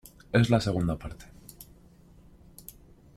es 0.33 0.49
la 0.49 0.59
segunda 0.59 0.97
parte. 0.97 1.25